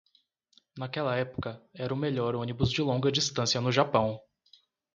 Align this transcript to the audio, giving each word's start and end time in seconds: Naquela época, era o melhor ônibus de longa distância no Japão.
Naquela 0.79 1.15
época, 1.15 1.61
era 1.75 1.93
o 1.93 1.95
melhor 1.95 2.33
ônibus 2.33 2.71
de 2.71 2.81
longa 2.81 3.11
distância 3.11 3.61
no 3.61 3.71
Japão. 3.71 4.19